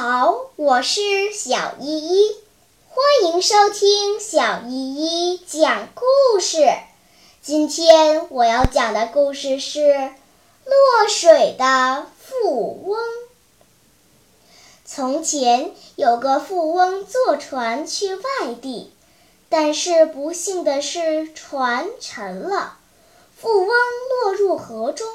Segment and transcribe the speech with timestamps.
[0.00, 2.36] 好，我是小依依，
[2.88, 6.68] 欢迎收听小依依讲故事。
[7.42, 12.96] 今天我要讲的故事是落水的富翁。
[14.84, 18.22] 从前有个富翁坐船去外
[18.62, 18.92] 地，
[19.48, 22.78] 但是不幸的是船沉了，
[23.36, 25.08] 富翁落入河中。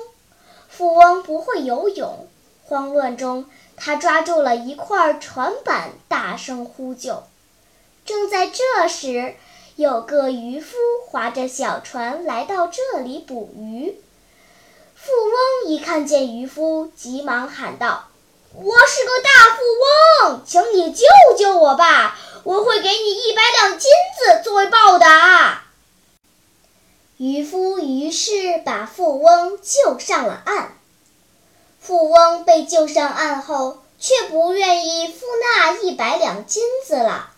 [0.68, 2.27] 富翁不会游泳，
[2.73, 3.45] 慌乱中。
[3.77, 7.23] 他抓住了一块船板，大声呼救。
[8.03, 9.35] 正在这时，
[9.75, 10.75] 有个渔夫
[11.07, 13.95] 划着小船来到这里捕鱼。
[14.95, 18.05] 富翁一看见渔夫，急忙喊道
[18.53, 21.05] ：“我是个大富翁，请你救
[21.37, 22.17] 救我吧！
[22.43, 25.63] 我会给你一百两金子作为报答。”
[27.17, 30.73] 渔夫于是把富翁救上了岸。
[31.85, 37.31] 富翁被救上岸后，却不愿意付那一百两金子了，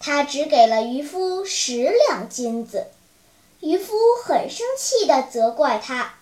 [0.00, 2.88] 他只给了渔夫十两金子。
[3.60, 6.14] 渔夫很生气地责怪他：“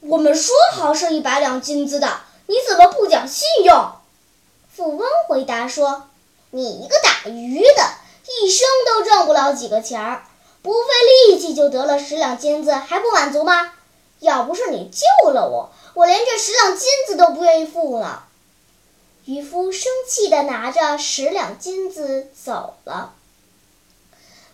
[0.00, 3.92] 我们说好是一百两金子的，你怎么不讲信用？”
[4.74, 6.08] 富翁回答说
[6.48, 7.90] ：“你一个打鱼的，
[8.42, 10.24] 一生都挣不了几个钱儿，
[10.62, 10.78] 不费
[11.28, 13.74] 力气就得了十两金子，还不满足吗？
[14.22, 18.26] 要不是你救了我。”我连这十两金子都不愿意付了。
[19.26, 23.12] 渔夫生气地拿着十两金子走了。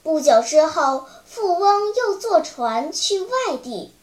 [0.03, 3.95] 不久之后，富翁又坐船去外地，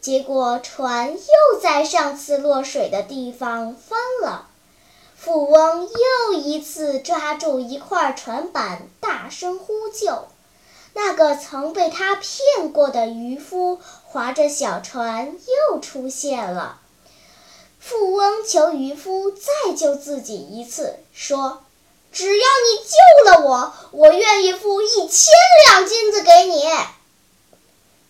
[0.00, 4.46] 结果船又在上次落水的地方翻了。
[5.14, 10.26] 富翁又一次抓住一块船板，大声呼救。
[11.00, 15.36] 那个曾被他骗过的渔夫划着小船
[15.70, 16.80] 又出现了。
[17.78, 21.62] 富翁求渔夫再救自己一次，说
[22.10, 25.32] ：“只要你救了我，我愿意付一千
[25.68, 26.64] 两金子给你。”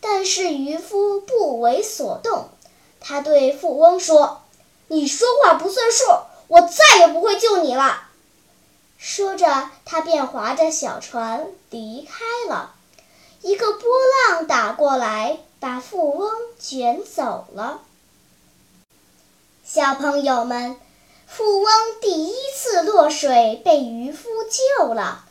[0.01, 2.49] 但是渔夫不为所动，
[3.01, 4.41] 他对富翁说
[4.89, 6.07] ：“你说话不算数，
[6.47, 8.05] 我再也不会救你了。”
[8.97, 12.77] 说着，他便划着小船离开了。
[13.43, 13.89] 一个波
[14.29, 17.81] 浪打过来，把富翁卷走了。
[19.65, 20.77] 小朋友们，
[21.27, 24.29] 富翁第一次落水被渔夫
[24.79, 25.25] 救了，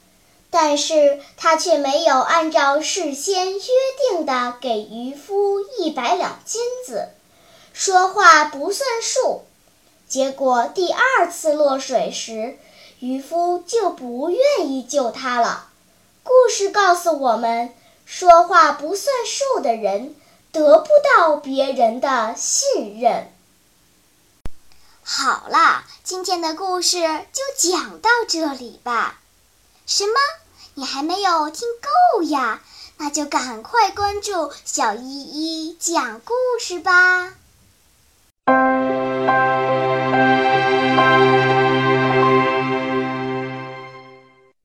[0.50, 3.62] 但是他却没有按照事先约
[4.10, 7.10] 定的给渔夫一百两金子，
[7.74, 9.42] 说话不算数。
[10.08, 12.58] 结果第二次落水时，
[13.00, 15.68] 渔夫就不愿意救他了。
[16.24, 17.74] 故事告诉我们。
[18.10, 20.16] 说话不算数的人
[20.54, 23.30] 得不到别人的信任。
[25.04, 29.20] 好啦，今天的故事就讲到这里吧。
[29.86, 30.14] 什么？
[30.76, 32.62] 你还没有听够呀？
[32.96, 37.34] 那就赶快关注小依依讲故事吧。